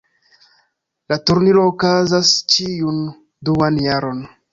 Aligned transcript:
La 1.11 1.17
turniro 1.29 1.65
okazas 1.71 2.31
ĉiun 2.53 2.97
duan 3.51 3.79
jarojn. 3.89 4.25